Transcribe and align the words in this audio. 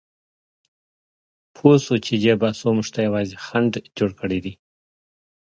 پوهه 1.55 1.77
شو 1.83 1.95
چې 2.05 2.13
دې 2.23 2.33
بحثونو 2.41 2.75
موږ 2.77 2.87
ته 2.93 2.99
یوازې 3.07 3.35
خنډ 3.45 3.71
جوړ 3.97 4.11
کړی 4.19 4.39
دی. 4.45 4.53